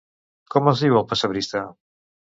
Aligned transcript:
Com 0.55 0.69
es 0.71 0.81
diu 0.85 0.97
el 1.01 1.05
pessebrista? 1.13 1.63